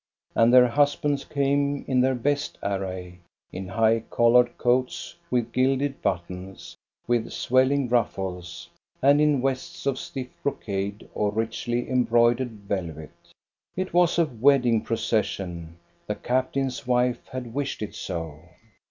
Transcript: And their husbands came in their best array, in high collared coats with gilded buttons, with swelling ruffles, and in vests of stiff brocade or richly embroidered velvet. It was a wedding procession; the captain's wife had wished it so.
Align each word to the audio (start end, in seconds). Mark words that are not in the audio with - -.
And 0.33 0.51
their 0.51 0.67
husbands 0.67 1.23
came 1.25 1.85
in 1.87 2.01
their 2.01 2.15
best 2.15 2.57
array, 2.63 3.19
in 3.51 3.67
high 3.67 3.99
collared 4.09 4.57
coats 4.57 5.13
with 5.29 5.51
gilded 5.51 6.01
buttons, 6.01 6.75
with 7.05 7.29
swelling 7.31 7.87
ruffles, 7.87 8.67
and 8.99 9.21
in 9.21 9.43
vests 9.43 9.85
of 9.85 9.99
stiff 9.99 10.29
brocade 10.41 11.07
or 11.13 11.29
richly 11.31 11.87
embroidered 11.87 12.61
velvet. 12.61 13.13
It 13.75 13.93
was 13.93 14.17
a 14.17 14.25
wedding 14.25 14.81
procession; 14.81 15.75
the 16.07 16.15
captain's 16.15 16.87
wife 16.87 17.27
had 17.27 17.53
wished 17.53 17.83
it 17.83 17.93
so. 17.93 18.39